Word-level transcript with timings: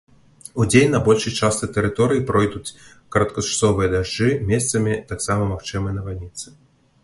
Удзень 0.63 0.93
на 0.95 0.99
большай 1.07 1.33
частцы 1.39 1.65
тэрыторыі 1.75 2.23
пройдуць 2.31 2.75
кароткачасовыя 3.17 3.93
дажджы, 3.95 4.29
месцамі 4.53 4.99
таксама 5.15 5.41
магчымыя 5.55 5.93
навальніцы. 6.03 6.47